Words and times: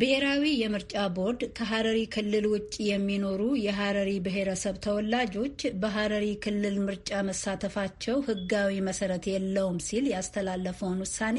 ብሔራዊ 0.00 0.44
የምርጫ 0.60 0.94
ቦርድ 1.16 1.40
ከሐረሪ 1.56 1.98
ክልል 2.14 2.44
ውጭ 2.52 2.74
የሚኖሩ 2.86 3.40
የሐረሪ 3.64 4.12
ብሔረሰብ 4.26 4.76
ተወላጆች 4.84 5.58
በሐረሪ 5.80 6.26
ክልል 6.44 6.76
ምርጫ 6.86 7.20
መሳተፋቸው 7.28 8.18
ሕጋዊ 8.28 8.78
መሰረት 8.88 9.26
የለውም 9.30 9.78
ሲል 9.86 10.06
ያስተላለፈውን 10.12 11.02
ውሳኔ 11.04 11.38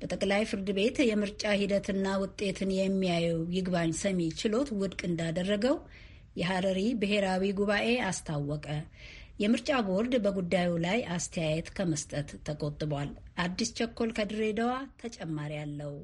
በጠቅላይ 0.00 0.44
ፍርድ 0.50 0.68
ቤት 0.76 0.98
የምርጫ 1.08 1.44
ሂደትና 1.60 2.06
ውጤትን 2.22 2.70
የሚያየው 2.76 3.40
ይግባኝ 3.56 3.90
ሰሚ 4.00 4.28
ችሎት 4.40 4.70
ውድቅ 4.78 5.00
እንዳደረገው 5.08 5.76
የሐረሪ 6.36 6.80
ብሔራዊ 7.00 7.44
ጉባኤ 7.58 7.88
አስታወቀ። 8.08 8.66
የምርጫ 9.40 9.70
ቦርድ 9.86 10.14
በጉዳዩ 10.24 10.70
ላይ 10.84 10.98
አስተያየት 11.14 11.68
ከመስጠት 11.76 12.30
ተቆጥቧል። 12.46 13.10
አዲስ 13.44 13.70
ቸኮል 13.78 14.10
ከድሬዳዋ 14.16 14.72
ተጨማሪ 15.02 15.52
አለው። 15.62 15.94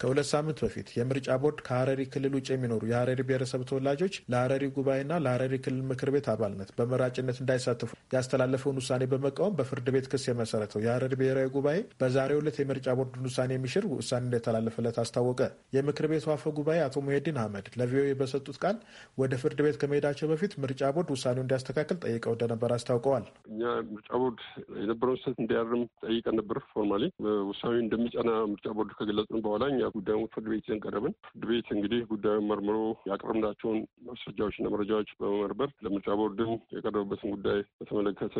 ከሁለት 0.00 0.28
ሳምንት 0.30 0.58
በፊት 0.64 0.88
የምርጫ 0.96 1.28
ቦርድ 1.42 1.58
ከሀረሪ 1.66 2.02
ክልል 2.12 2.34
ውጭ 2.36 2.48
የሚኖሩ 2.52 2.82
የሀረሪ 2.90 3.20
ብሔረሰብ 3.28 3.62
ተወላጆች 3.70 4.14
ለሀረሪ 4.32 4.64
ጉባኤና 4.76 5.18
ለሀረሪ 5.24 5.54
ክልል 5.64 5.82
ምክር 5.90 6.10
ቤት 6.14 6.28
አባልነት 6.32 6.70
በመራጭነት 6.78 7.38
እንዳይሳተፉ 7.42 7.90
ያስተላለፈውን 8.14 8.78
ውሳኔ 8.80 9.02
በመቃወም 9.10 9.56
በፍርድ 9.58 9.88
ቤት 9.94 10.06
ክስ 10.12 10.24
የመሰረተው 10.28 10.82
የሀረሪ 10.84 11.14
ብሔራዊ 11.20 11.48
ጉባኤ 11.56 11.78
በዛሬው 12.00 12.40
ዕለት 12.42 12.58
የምርጫ 12.62 12.88
ቦርድን 13.00 13.26
ውሳኔ 13.28 13.50
የሚሽር 13.56 13.84
ውሳኔ 13.92 14.22
እንደተላለፈለት 14.26 14.98
አስታወቀ። 15.02 15.40
የምክር 15.76 16.08
ቤቱ 16.12 16.26
አፈ 16.34 16.54
ጉባኤ 16.58 16.78
አቶ 16.86 16.96
ሙሄዲን 17.06 17.40
አህመድ 17.42 17.68
ለቪኦኤ 17.80 18.14
በሰጡት 18.20 18.58
ቃል 18.64 18.76
ወደ 19.20 19.32
ፍርድ 19.42 19.60
ቤት 19.66 19.78
ከመሄዳቸው 19.82 20.28
በፊት 20.32 20.54
ምርጫ 20.64 20.82
ቦርድ 20.96 21.10
ውሳኔው 21.14 21.44
እንዲያስተካክል 21.44 21.98
ጠይቀው 22.04 22.34
እንደነበር 22.36 22.72
አስታውቀዋል። 22.76 23.26
እኛ 23.52 23.62
ምርጫ 23.92 24.10
ቦርድ 24.22 24.40
የነበረውን 24.82 25.20
ስህተት 25.20 25.40
እንዲያርም 25.42 25.84
ጠይቀን 26.04 26.36
ነበር። 26.40 26.58
formally 26.72 27.04
ውሳኔው 27.50 27.80
እንደሚጸና 27.84 28.30
ምርጫ 28.50 28.66
ቦርድ 28.76 28.92
ከገለጽን 28.98 29.40
በኋላ 29.44 29.64
ጉዳዩን 29.94 30.28
ፍርድ 30.32 30.46
ቤት 30.50 30.62
ይዘን 30.62 30.80
ቀረብን። 30.84 31.14
ፍርድ 31.26 31.44
ቤት 31.50 31.68
እንግዲህ 31.74 32.00
ጉዳዩን 32.10 32.48
መርምሮ 32.50 32.76
ያቀረብናቸውን 33.10 33.78
ማስረጃዎችና 34.08 34.66
መረጃዎች 34.74 35.10
በመመርመር 35.20 35.70
ለምርጫ 35.84 36.08
ቦርድን 36.20 36.52
የቀረበበትን 36.74 37.32
ጉዳይ 37.36 37.60
በተመለከተ 37.80 38.36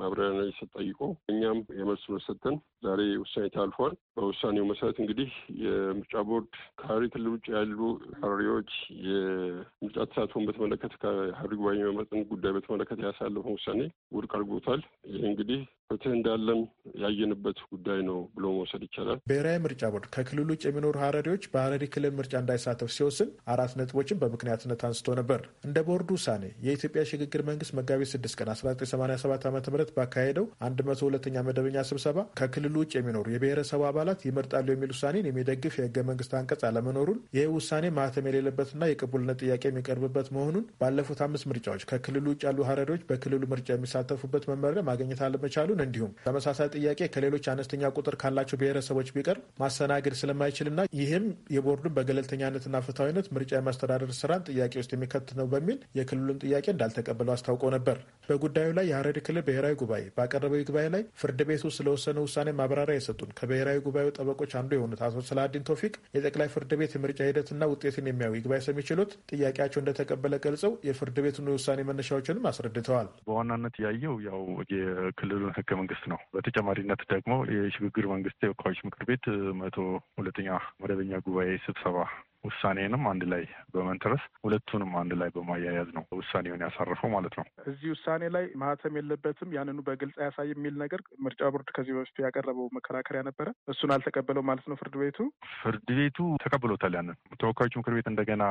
ማብራሪያ 0.00 0.22
ሰጥ 0.58 0.70
ጠይቆ 0.78 1.00
እኛም 1.32 1.60
የመልስ 1.78 2.04
ሰጥተን 2.26 2.56
ዛሬ 2.82 3.00
ውሳኔ 3.22 3.46
ታልፏል። 3.54 3.94
በውሳኔው 4.16 4.66
መሰረት 4.70 4.98
እንግዲህ 5.02 5.30
የምርጫ 5.64 6.14
ቦርድ 6.28 6.50
ከሀረሪ 6.78 7.06
ክልል 7.14 7.28
ውጭ 7.34 7.46
ያሉ 7.56 7.78
ሀረሪዎች 8.20 8.72
የምርጫ 9.08 9.98
ተሳትፎን 10.06 10.46
በተመለከተ 10.48 10.94
ከሀረሪ 11.02 11.54
ጉባኤ 11.58 11.76
የመመረጥን 11.78 12.28
ጉዳይ 12.32 12.52
በተመለከተ 12.56 13.00
ያሳለፈውን 13.06 13.58
ውሳኔ 13.58 13.80
ውድቅ 14.14 14.32
አድርጎታል። 14.36 14.80
ይህ 15.10 15.24
እንግዲህ 15.30 15.60
ፍትህ 15.90 16.12
እንዳለን 16.14 16.60
ያየንበት 17.02 17.58
ጉዳይ 17.72 18.00
ነው 18.06 18.18
ብሎ 18.34 18.44
መውሰድ 18.54 18.82
ይቻላል። 18.86 19.18
ብሔራዊ 19.28 19.56
ምርጫ 19.64 19.82
ቦርድ 19.92 20.06
ከክልሉ 20.14 20.48
ውጭ 20.54 20.62
የሚኖሩ 20.68 20.94
ሀረሪዎች 21.02 21.44
በሀረሪ 21.52 21.84
ክልል 21.94 22.12
ምርጫ 22.18 22.34
እንዳይሳተፍ 22.40 22.90
ሲወስን 22.94 23.30
አራት 23.52 23.72
ነጥቦችን 23.80 24.20
በምክንያትነት 24.22 24.82
አንስቶ 24.88 25.14
ነበር። 25.20 25.40
እንደ 25.68 25.78
ቦርዱ 25.88 26.10
ውሳኔ 26.18 26.44
የኢትዮጵያ 26.66 27.02
ሽግግር 27.10 27.42
መንግስት 27.50 27.74
መጋቢት 27.78 28.10
6 28.14 28.38
ቀን 28.40 28.50
1987 28.54 29.46
ዓ 29.46 29.52
ም 29.52 29.60
ባካሄደው 29.98 30.46
102ኛ 30.64 31.44
መደበኛ 31.48 31.84
ስብሰባ 31.90 32.18
ከክልሉ 32.40 32.74
ውጭ 32.84 32.92
የሚኖሩ 32.98 33.26
የብሔረሰቡ 33.34 33.82
አባላት 33.90 34.26
ይመርጣሉ 34.28 34.66
የሚል 34.74 34.92
ውሳኔን 34.94 35.28
የሚደግፍ 35.30 35.76
የህገ 35.80 35.98
መንግስት 36.10 36.34
አንቀጽ 36.40 36.62
አለመኖሩን፣ 36.70 37.20
ይህ 37.38 37.48
ውሳኔ 37.56 37.84
ማህተም 37.98 38.28
የሌለበትና 38.30 38.82
የቅቡልነት 38.90 39.40
ጥያቄ 39.44 39.64
የሚቀርብበት 39.70 40.28
መሆኑን፣ 40.36 40.66
ባለፉት 40.82 41.22
አምስት 41.26 41.48
ምርጫዎች 41.50 41.84
ከክልሉ 41.90 42.26
ውጭ 42.34 42.42
ያሉ 42.48 42.60
ሀረሪዎች 42.68 43.04
በክልሉ 43.08 43.42
ምርጫ 43.52 43.70
የሚሳተፉበት 43.74 44.44
መመሪያ 44.52 44.82
ማግኘት 44.88 45.20
አለመቻሉን 45.26 45.80
እንዲሁም 45.84 46.12
ተመሳሳይ 46.24 46.68
ጥያቄ 46.76 47.00
ከሌሎች 47.14 47.46
አነስተኛ 47.52 47.92
ቁጥር 47.96 48.16
ካላቸው 48.22 48.58
ብሔረሰቦች 48.60 49.08
ቢቀር 49.16 49.38
ማስተናገድ 49.62 50.16
ስለማይችልና 50.20 50.80
ይህም 51.00 51.26
የቦርዱን 51.54 51.94
በገለልተኛነትና 51.96 52.76
ፍትሐዊነት 52.86 53.26
ምርጫ 53.34 53.52
የማስተዳደር 53.58 54.12
ስራን 54.18 54.44
ጥያቄ 54.50 54.72
ውስጥ 54.82 54.92
የሚከት 54.96 55.28
ነው 55.38 55.46
በሚል 55.54 55.78
የክልሉን 55.98 56.40
ጥያቄ 56.44 56.66
እንዳልተቀበለው 56.74 57.34
አስታውቆ 57.34 57.64
ነበር። 57.76 57.96
በጉዳዩ 58.28 58.68
ላይ 58.76 58.86
የሀረሪ 58.90 59.18
ክልል 59.26 59.44
ብሔራዊ 59.48 59.74
ጉባኤ 59.80 60.02
ባቀረበው 60.16 60.58
ይግባኝ 60.60 60.86
ላይ 60.94 61.02
ፍርድ 61.20 61.40
ቤቱ 61.48 61.64
ስለወሰነ 61.76 62.18
ውሳኔ 62.24 62.48
ማብራሪያ 62.58 62.96
የሰጡን 62.98 63.32
ከብሔራዊ 63.38 63.78
ጉባኤው 63.86 64.12
ጠበቆች 64.18 64.52
አንዱ 64.60 64.72
የሆኑት 64.76 65.02
አቶ 65.06 65.24
ሰላዲን 65.30 65.66
ቶፊቅ 65.68 65.94
የጠቅላይ 66.16 66.48
ፍርድ 66.54 66.72
ቤት 66.80 66.94
የምርጫ 66.96 67.20
ሂደትና 67.28 67.62
ውጤትን 67.72 68.08
የሚያዩ 68.10 68.32
ይግባኝ 68.38 68.62
ሰሚ 68.66 68.78
ችሎት 68.88 69.12
ጥያቄያቸው 69.32 69.80
እንደተቀበለ 69.82 70.34
ገልጸው 70.44 70.72
የፍርድ 70.88 71.18
ቤቱን 71.24 71.50
የውሳኔ 71.50 71.80
መነሻዎችንም 71.88 72.48
አስረድተዋል። 72.50 73.08
በዋናነት 73.28 73.76
ያየው 73.84 74.16
ያው 74.26 74.40
የክልሉን 74.74 75.54
ህገ 75.64 75.76
መንግስት 75.78 76.04
ነው። 76.12 76.18
በተጨማሪነት 76.34 77.02
ደግሞ 77.12 77.32
የሽግግር 77.54 78.06
መንግስት 78.10 78.38
ተወካዮች 78.42 78.80
ምክር 78.86 79.02
ቤት 79.08 79.26
መቶ 79.60 79.76
ሁለተኛ 80.18 80.48
መደበኛ 80.82 81.20
ጉባኤ 81.26 81.50
ስብሰባ 81.64 81.96
ውሳኔንም 82.44 83.02
አንድ 83.10 83.22
ላይ 83.32 83.42
በመንተረስ 83.74 84.24
ሁለቱንም 84.44 84.90
አንድ 85.00 85.12
ላይ 85.20 85.28
በማያያዝ 85.34 85.88
ነው 85.96 86.04
ውሳኔውን 86.18 86.64
ያሳረፈው 86.64 87.10
ማለት 87.14 87.34
ነው። 87.38 87.44
እዚህ 87.70 87.88
ውሳኔ 87.94 88.22
ላይ 88.34 88.44
ማህተም 88.62 88.96
የለበትም 88.98 89.54
ያንኑ 89.56 89.78
በግልጽ 89.86 90.16
አያሳይ 90.22 90.48
የሚል 90.52 90.74
ነገር 90.82 91.00
ምርጫ 91.24 91.42
ቦርድ 91.54 91.70
ከዚህ 91.76 91.94
በፊት 91.98 92.18
ያቀረበው 92.24 92.68
መከራከሪያ 92.76 93.22
ነበረ። 93.28 93.48
እሱን 93.74 93.92
አልተቀበለው 93.94 94.44
ማለት 94.48 94.66
ነው 94.70 94.78
ፍርድ 94.80 94.96
ቤቱ 95.02 95.18
ፍርድ 95.56 95.88
ቤቱ 95.98 96.18
ተቀብሎታል። 96.44 96.94
ያንን 96.98 97.16
ተወካዮች 97.42 97.76
ምክር 97.80 97.94
ቤት 97.96 98.08
እንደገና 98.12 98.44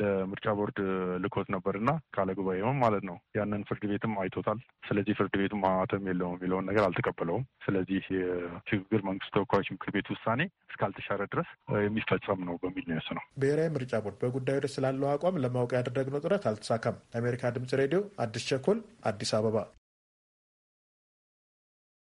ለምርጫ 0.00 0.46
ቦርድ 0.58 0.78
ልኮት 1.24 1.48
ነበር 1.54 1.74
እና 1.80 1.90
ካለ 2.14 2.30
ጉባኤውም 2.38 2.80
ማለት 2.84 3.04
ነው። 3.08 3.16
ያንን 3.38 3.64
ፍርድ 3.68 3.84
ቤትም 3.90 4.14
አይቶታል። 4.22 4.58
ስለዚህ 4.88 5.16
ፍርድ 5.18 5.34
ቤቱ 5.40 5.54
ማህተም 5.62 6.06
የለውም 6.10 6.36
የሚለውን 6.38 6.68
ነገር 6.70 6.82
አልተቀበለውም። 6.86 7.44
ስለዚህ 7.64 8.02
የሽግግር 8.16 9.02
መንግስት 9.08 9.32
ተወካዮች 9.36 9.68
ምክር 9.74 9.90
ቤት 9.96 10.08
ውሳኔ 10.12 10.40
እስካልተሻረ 10.70 11.20
ድረስ 11.32 11.48
የሚፈጸም 11.80 12.40
ነው 12.48 12.56
በሚል 12.62 12.86
ነው 12.88 12.96
የወሰነው። 12.96 13.24
ብሔራዊ 13.40 13.68
ምርጫ 13.74 14.02
ቦርድ 14.04 14.18
በጉዳዩ 14.22 14.58
ላይ 14.60 14.72
ስላለው 14.74 15.10
አቋም 15.12 15.40
ለማወቅ 15.44 15.72
ያደረግነው 15.78 16.22
ጥረት 16.24 16.46
አልተሳካም። 16.50 16.98
ለአሜሪካ 17.12 17.52
ድምጽ 17.56 17.74
ሬዲዮ 17.82 18.00
አዲስ 18.20 18.46
ቸኮል 18.50 18.80
አዲስ 19.06 19.32
አበባ 19.38 19.56